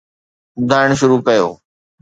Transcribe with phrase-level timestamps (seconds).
[0.67, 1.47] ٻڌائڻ شروع ڪيو